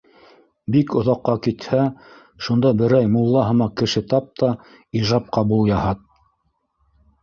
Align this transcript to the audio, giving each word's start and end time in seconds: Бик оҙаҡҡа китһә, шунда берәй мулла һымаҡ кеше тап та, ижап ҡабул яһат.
Бик 0.75 0.95
оҙаҡҡа 1.01 1.35
китһә, 1.47 1.83
шунда 2.47 2.73
берәй 2.81 3.13
мулла 3.19 3.47
һымаҡ 3.51 3.79
кеше 3.85 4.05
тап 4.17 4.35
та, 4.43 4.53
ижап 5.05 5.33
ҡабул 5.39 5.75
яһат. 5.79 6.07